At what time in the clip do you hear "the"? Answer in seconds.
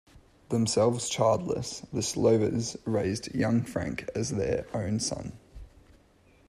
1.93-2.01